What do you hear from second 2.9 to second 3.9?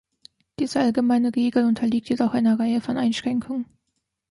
Einschränkungen.